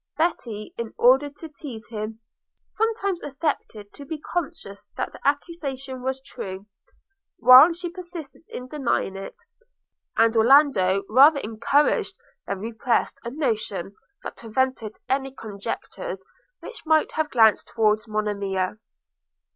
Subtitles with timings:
[0.17, 6.23] Betty, in order to tease him, sometimes affected to be conscious that the accusation was
[6.23, 6.65] true,
[7.37, 9.35] while she persisted in denying it;
[10.17, 12.15] and Orlando rather encouraged
[12.47, 13.93] than repressed a notion
[14.23, 16.25] that prevented any conjectures
[16.61, 18.79] which might have glanced towards Monimia.